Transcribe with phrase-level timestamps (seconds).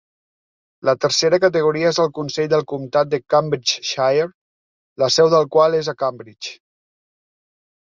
[0.87, 4.27] La tercera categoria és el Consell del Comtat de Cambridgeshire,
[5.05, 6.59] la seu del qual és a Cambridge.